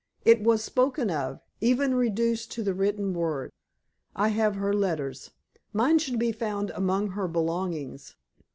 It 0.25 0.41
was 0.41 0.63
spoken 0.63 1.11
of, 1.11 1.41
even 1.59 1.93
reduced 1.93 2.51
to 2.53 2.63
the 2.63 2.73
written 2.73 3.13
word. 3.13 3.51
I 4.15 4.29
have 4.29 4.55
her 4.55 4.73
letters. 4.73 5.29
Mine 5.73 5.99
should 5.99 6.17
be 6.17 6.31
found 6.31 6.71
among 6.71 7.09
her 7.11 7.27
belongings. 7.27 8.15